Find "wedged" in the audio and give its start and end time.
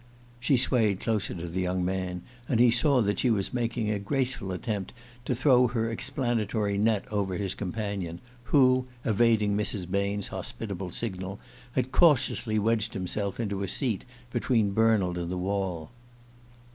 12.57-12.95